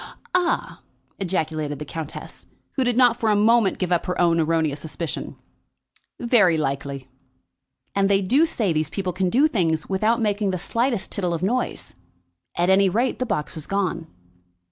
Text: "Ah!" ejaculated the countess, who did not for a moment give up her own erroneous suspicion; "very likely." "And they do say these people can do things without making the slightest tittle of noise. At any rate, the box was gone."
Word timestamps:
"Ah!" 0.33 0.81
ejaculated 1.19 1.77
the 1.77 1.85
countess, 1.85 2.47
who 2.71 2.83
did 2.83 2.97
not 2.97 3.19
for 3.19 3.29
a 3.29 3.35
moment 3.35 3.77
give 3.77 3.91
up 3.91 4.07
her 4.07 4.19
own 4.19 4.39
erroneous 4.39 4.79
suspicion; 4.79 5.35
"very 6.19 6.57
likely." 6.57 7.07
"And 7.93 8.09
they 8.09 8.23
do 8.23 8.47
say 8.47 8.73
these 8.73 8.89
people 8.89 9.13
can 9.13 9.29
do 9.29 9.47
things 9.47 9.89
without 9.89 10.19
making 10.19 10.49
the 10.49 10.57
slightest 10.57 11.11
tittle 11.11 11.35
of 11.35 11.43
noise. 11.43 11.93
At 12.57 12.71
any 12.71 12.89
rate, 12.89 13.19
the 13.19 13.27
box 13.27 13.53
was 13.53 13.67
gone." 13.67 14.07